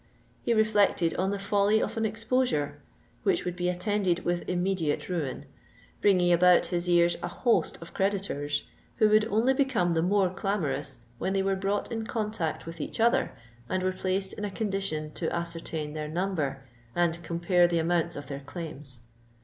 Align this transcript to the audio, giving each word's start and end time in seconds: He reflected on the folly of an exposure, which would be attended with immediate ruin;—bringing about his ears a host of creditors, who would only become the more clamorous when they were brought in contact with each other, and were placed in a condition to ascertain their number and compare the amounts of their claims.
He 0.41 0.55
reflected 0.55 1.13
on 1.17 1.29
the 1.29 1.37
folly 1.37 1.79
of 1.79 1.95
an 1.95 2.05
exposure, 2.07 2.81
which 3.21 3.45
would 3.45 3.55
be 3.55 3.69
attended 3.69 4.25
with 4.25 4.49
immediate 4.49 5.09
ruin;—bringing 5.09 6.33
about 6.33 6.65
his 6.65 6.89
ears 6.89 7.17
a 7.21 7.27
host 7.27 7.77
of 7.83 7.93
creditors, 7.93 8.63
who 8.95 9.09
would 9.09 9.25
only 9.25 9.53
become 9.53 9.93
the 9.93 10.01
more 10.01 10.31
clamorous 10.31 10.97
when 11.19 11.33
they 11.33 11.43
were 11.43 11.55
brought 11.55 11.91
in 11.91 12.03
contact 12.03 12.65
with 12.65 12.81
each 12.81 12.99
other, 12.99 13.33
and 13.69 13.83
were 13.83 13.91
placed 13.91 14.33
in 14.33 14.43
a 14.43 14.49
condition 14.49 15.11
to 15.11 15.31
ascertain 15.31 15.93
their 15.93 16.07
number 16.07 16.63
and 16.95 17.21
compare 17.21 17.67
the 17.67 17.77
amounts 17.77 18.15
of 18.15 18.25
their 18.25 18.39
claims. 18.39 19.01